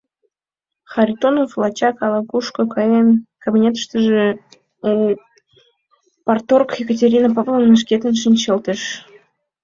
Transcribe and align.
Харитонов 0.91 1.51
лачак 1.61 1.95
ала-кушко 2.05 2.63
каен, 2.73 3.09
кабинетыштыже 3.43 4.23
у 4.89 4.91
парторг 6.25 6.69
Екатерина 6.83 7.29
Павловна 7.35 7.75
шкетын 7.81 8.13
шинчылтеш. 8.21 8.81